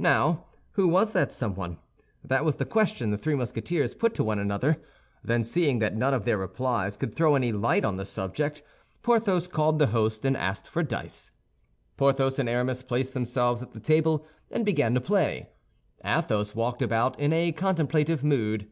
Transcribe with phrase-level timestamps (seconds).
[0.00, 1.78] Now, who was that someone?
[2.24, 4.82] That was the question the three Musketeers put to one another.
[5.22, 8.60] Then, seeing that none of their replies could throw any light on the subject,
[9.02, 11.30] Porthos called the host and asked for dice.
[11.96, 15.50] Porthos and Aramis placed themselves at the table and began to play.
[16.04, 18.66] Athos walked about in a contemplative mood.